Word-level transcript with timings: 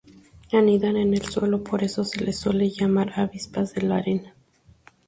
Anidan 0.51 0.97
en 0.97 1.13
el 1.13 1.25
suelo, 1.29 1.63
por 1.63 1.83
eso 1.83 2.03
se 2.03 2.25
las 2.25 2.35
suele 2.39 2.71
llamar 2.71 3.13
avispas 3.19 3.75
de 3.75 3.81
la 3.83 3.97
arena. 3.97 4.33